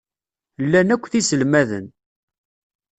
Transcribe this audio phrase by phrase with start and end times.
[0.63, 1.85] Llan akk d iselmaden.